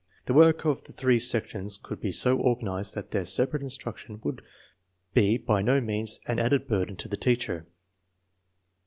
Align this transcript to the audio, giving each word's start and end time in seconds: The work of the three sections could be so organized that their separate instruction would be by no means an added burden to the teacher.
The 0.25 0.33
work 0.33 0.65
of 0.65 0.85
the 0.85 0.93
three 0.93 1.19
sections 1.19 1.77
could 1.77 2.01
be 2.01 2.11
so 2.11 2.39
organized 2.39 2.95
that 2.95 3.11
their 3.11 3.23
separate 3.23 3.61
instruction 3.61 4.19
would 4.23 4.41
be 5.13 5.37
by 5.37 5.61
no 5.61 5.79
means 5.79 6.19
an 6.25 6.39
added 6.39 6.67
burden 6.67 6.95
to 6.95 7.07
the 7.07 7.17
teacher. 7.17 7.67